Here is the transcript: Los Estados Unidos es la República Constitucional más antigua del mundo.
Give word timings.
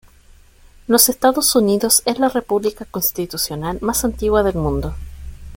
Los 0.87 1.09
Estados 1.09 1.55
Unidos 1.55 2.01
es 2.07 2.17
la 2.17 2.27
República 2.29 2.85
Constitucional 2.85 3.77
más 3.81 4.03
antigua 4.03 4.41
del 4.41 4.55
mundo. 4.55 4.95